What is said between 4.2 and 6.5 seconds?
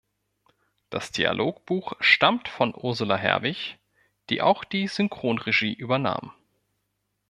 die auch die Synchronregie übernahm.